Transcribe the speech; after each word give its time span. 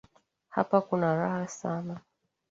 Hapa 0.49 0.81
kuna 0.81 1.15
raha 1.15 1.47
sana 1.47 1.99